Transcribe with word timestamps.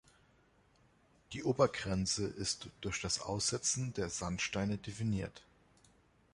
Die 1.31 1.43
Obergrenze 1.43 2.25
ist 2.25 2.69
durch 2.81 3.01
das 3.01 3.19
Aussetzen 3.21 3.93
der 3.93 4.09
Sandsteine 4.09 4.79
definiert. 4.79 5.43